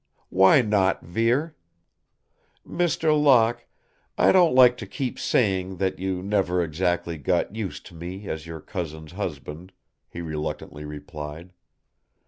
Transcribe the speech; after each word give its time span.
"Why 0.29 0.63
not, 0.63 1.03
Vere?" 1.03 1.55
"Mr. 2.67 3.15
Locke, 3.15 3.67
I 4.17 4.31
don't 4.31 4.55
like 4.55 4.75
to 4.77 4.87
keep 4.87 5.19
saying 5.19 5.75
that 5.77 5.99
you 5.99 6.23
never 6.23 6.63
exactly 6.63 7.19
got 7.19 7.55
used 7.55 7.85
to 7.85 7.93
me 7.93 8.27
as 8.27 8.47
your 8.47 8.61
cousin's 8.61 9.11
husband," 9.11 9.73
he 10.09 10.21
reluctantly 10.21 10.85
replied. 10.85 11.53